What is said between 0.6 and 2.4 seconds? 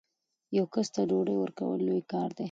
کس ته ډوډۍ ورکول لوی کار دی.